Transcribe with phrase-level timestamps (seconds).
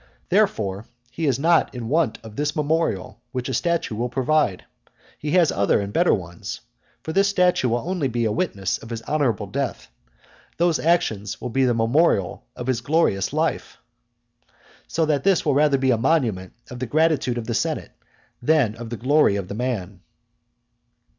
[0.29, 4.63] Therefore he is not in want of this memorial which a statue will provide;
[5.19, 6.61] he has other and better ones.
[7.03, 9.89] For this statue will be only a witness of his honourable death;
[10.57, 13.77] those actions will be the memorial of his glorious life.
[14.87, 17.91] So that this will be rather a monument of the gratitude of the senate,
[18.41, 20.01] than of the glory of the man.